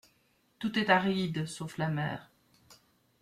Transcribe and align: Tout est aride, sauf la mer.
Tout 0.57 0.79
est 0.79 0.89
aride, 0.89 1.45
sauf 1.45 1.77
la 1.77 1.87
mer. 1.87 2.31